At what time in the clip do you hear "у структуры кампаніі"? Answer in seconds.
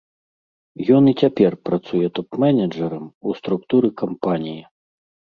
3.27-4.57